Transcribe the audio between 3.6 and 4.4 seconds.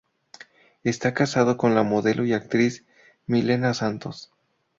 Santos.